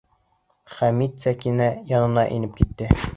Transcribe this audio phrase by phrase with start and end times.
[0.77, 2.89] Хәмит Сәкинә янына инеп китте.